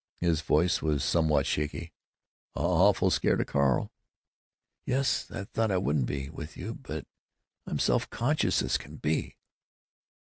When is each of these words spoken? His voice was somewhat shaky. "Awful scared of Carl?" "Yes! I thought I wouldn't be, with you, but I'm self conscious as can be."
His 0.19 0.41
voice 0.41 0.81
was 0.81 1.03
somewhat 1.03 1.45
shaky. 1.45 1.93
"Awful 2.55 3.11
scared 3.11 3.39
of 3.39 3.45
Carl?" 3.45 3.91
"Yes! 4.83 5.29
I 5.29 5.43
thought 5.43 5.69
I 5.69 5.77
wouldn't 5.77 6.07
be, 6.07 6.27
with 6.27 6.57
you, 6.57 6.73
but 6.73 7.05
I'm 7.67 7.77
self 7.77 8.09
conscious 8.09 8.63
as 8.63 8.79
can 8.79 8.95
be." 8.95 9.37